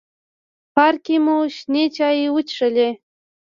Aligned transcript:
پارک 0.73 0.99
کې 1.05 1.15
مو 1.25 1.37
شنې 1.57 1.83
چای 1.95 2.19
وڅښلې. 2.33 2.89